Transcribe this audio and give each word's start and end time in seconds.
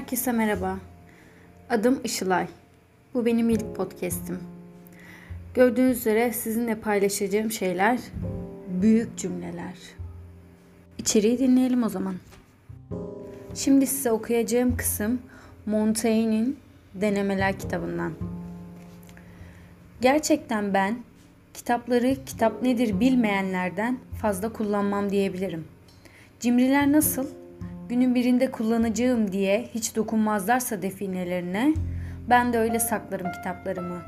Herkese 0.00 0.32
merhaba. 0.32 0.78
Adım 1.70 2.00
Işılay. 2.04 2.46
Bu 3.14 3.26
benim 3.26 3.50
ilk 3.50 3.76
podcast'im. 3.76 4.38
Gördüğünüz 5.54 5.98
üzere 5.98 6.32
sizinle 6.32 6.74
paylaşacağım 6.74 7.50
şeyler 7.50 8.00
büyük 8.82 9.18
cümleler. 9.18 9.74
İçeriği 10.98 11.38
dinleyelim 11.38 11.82
o 11.82 11.88
zaman. 11.88 12.14
Şimdi 13.54 13.86
size 13.86 14.12
okuyacağım 14.12 14.76
kısım 14.76 15.22
Montaigne'in 15.66 16.58
Denemeler 16.94 17.58
kitabından. 17.58 18.12
Gerçekten 20.00 20.74
ben 20.74 20.98
kitapları 21.54 22.16
kitap 22.26 22.62
nedir 22.62 23.00
bilmeyenlerden 23.00 23.98
fazla 24.20 24.52
kullanmam 24.52 25.10
diyebilirim. 25.10 25.64
Cimriler 26.40 26.92
nasıl? 26.92 27.39
Günün 27.90 28.14
birinde 28.14 28.50
kullanacağım 28.50 29.32
diye 29.32 29.68
hiç 29.74 29.96
dokunmazlarsa 29.96 30.82
definelerine 30.82 31.74
ben 32.28 32.52
de 32.52 32.58
öyle 32.58 32.78
saklarım 32.78 33.32
kitaplarımı. 33.32 34.02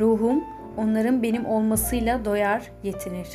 Ruhum 0.00 0.44
onların 0.76 1.22
benim 1.22 1.46
olmasıyla 1.46 2.24
doyar, 2.24 2.72
yetinir. 2.82 3.28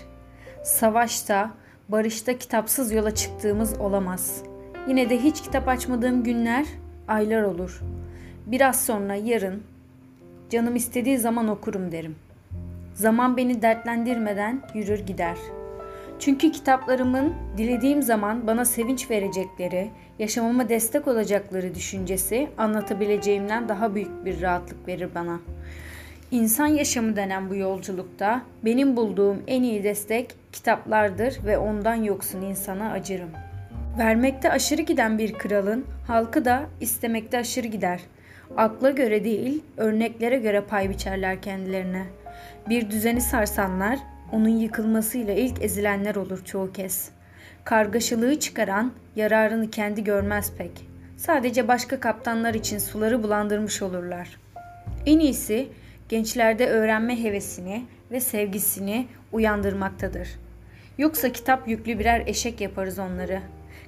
Savaşta, 0.63 1.51
barışta 1.89 2.37
kitapsız 2.37 2.91
yola 2.91 3.15
çıktığımız 3.15 3.79
olamaz. 3.79 4.43
Yine 4.87 5.09
de 5.09 5.23
hiç 5.23 5.41
kitap 5.41 5.67
açmadığım 5.67 6.23
günler, 6.23 6.65
aylar 7.07 7.41
olur. 7.41 7.81
Biraz 8.45 8.85
sonra 8.85 9.15
yarın 9.15 9.63
canım 10.49 10.75
istediği 10.75 11.17
zaman 11.17 11.47
okurum 11.47 11.91
derim. 11.91 12.15
Zaman 12.93 13.37
beni 13.37 13.61
dertlendirmeden 13.61 14.61
yürür 14.73 14.99
gider.'' 14.99 15.56
Çünkü 16.19 16.51
kitaplarımın 16.51 17.33
dilediğim 17.57 18.01
zaman 18.01 18.47
bana 18.47 18.65
sevinç 18.65 19.09
verecekleri, 19.11 19.89
yaşamama 20.19 20.69
destek 20.69 21.07
olacakları 21.07 21.75
düşüncesi 21.75 22.47
anlatabileceğimden 22.57 23.69
daha 23.69 23.95
büyük 23.95 24.25
bir 24.25 24.41
rahatlık 24.41 24.87
verir 24.87 25.09
bana. 25.15 25.39
İnsan 26.31 26.67
yaşamı 26.67 27.15
denen 27.15 27.49
bu 27.49 27.55
yolculukta 27.55 28.41
benim 28.65 28.95
bulduğum 28.95 29.43
en 29.47 29.63
iyi 29.63 29.83
destek 29.83 30.35
kitaplardır 30.51 31.39
ve 31.45 31.57
ondan 31.57 31.95
yoksun 31.95 32.41
insana 32.41 32.91
acırım. 32.91 33.29
Vermekte 33.97 34.51
aşırı 34.51 34.81
giden 34.81 35.17
bir 35.17 35.33
kralın 35.33 35.85
halkı 36.07 36.45
da 36.45 36.65
istemekte 36.81 37.37
aşırı 37.37 37.67
gider. 37.67 38.01
Akla 38.57 38.91
göre 38.91 39.23
değil, 39.23 39.63
örneklere 39.77 40.37
göre 40.37 40.61
pay 40.61 40.89
biçerler 40.89 41.41
kendilerine. 41.41 42.03
Bir 42.69 42.89
düzeni 42.89 43.21
sarsanlar 43.21 43.99
onun 44.31 44.49
yıkılmasıyla 44.49 45.33
ilk 45.33 45.61
ezilenler 45.61 46.15
olur 46.15 46.45
çoğu 46.45 46.71
kez. 46.71 47.09
Kargaşalığı 47.63 48.39
çıkaran 48.39 48.91
yararını 49.15 49.71
kendi 49.71 50.03
görmez 50.03 50.53
pek. 50.57 50.71
Sadece 51.17 51.67
başka 51.67 51.99
kaptanlar 51.99 52.53
için 52.53 52.77
suları 52.77 53.23
bulandırmış 53.23 53.81
olurlar. 53.81 54.39
En 55.05 55.19
iyisi 55.19 55.67
gençlerde 56.09 56.67
öğrenme 56.67 57.23
hevesini 57.23 57.85
ve 58.11 58.19
sevgisini 58.19 59.07
uyandırmaktadır. 59.31 60.29
Yoksa 60.97 61.31
kitap 61.31 61.67
yüklü 61.67 61.99
birer 61.99 62.23
eşek 62.27 62.61
yaparız 62.61 62.99
onları. 62.99 63.41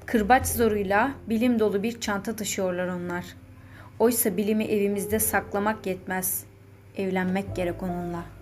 Kırbaç 0.05 0.47
zoruyla 0.47 1.11
bilim 1.29 1.59
dolu 1.59 1.83
bir 1.83 1.99
çanta 1.99 2.35
taşıyorlar 2.35 2.87
onlar. 2.87 3.25
Oysa 3.99 4.37
bilimi 4.37 4.63
evimizde 4.63 5.19
saklamak 5.19 5.85
yetmez. 5.85 6.43
Evlenmek 6.97 7.55
gerek 7.55 7.83
onunla.'' 7.83 8.38